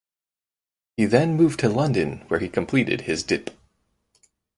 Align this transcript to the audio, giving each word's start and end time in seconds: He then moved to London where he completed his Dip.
He 0.97 1.05
then 1.05 1.35
moved 1.37 1.59
to 1.59 1.69
London 1.69 2.23
where 2.27 2.39
he 2.39 2.49
completed 2.49 3.01
his 3.01 3.21
Dip. 3.21 3.51